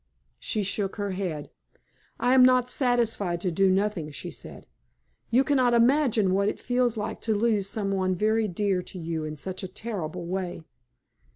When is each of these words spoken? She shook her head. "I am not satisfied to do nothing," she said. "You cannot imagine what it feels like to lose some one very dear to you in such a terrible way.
She 0.39 0.63
shook 0.63 0.95
her 0.95 1.11
head. 1.11 1.51
"I 2.19 2.33
am 2.33 2.43
not 2.43 2.67
satisfied 2.67 3.39
to 3.41 3.51
do 3.51 3.69
nothing," 3.69 4.09
she 4.09 4.31
said. 4.31 4.65
"You 5.29 5.43
cannot 5.43 5.75
imagine 5.75 6.33
what 6.33 6.49
it 6.49 6.59
feels 6.59 6.97
like 6.97 7.21
to 7.21 7.35
lose 7.35 7.69
some 7.69 7.91
one 7.91 8.15
very 8.15 8.47
dear 8.47 8.81
to 8.81 8.97
you 8.97 9.25
in 9.25 9.35
such 9.35 9.61
a 9.61 9.67
terrible 9.67 10.25
way. 10.25 10.63